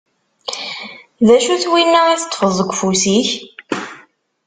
[1.27, 3.29] D acu-t winna i teṭṭfeḍ deg ufus-ik?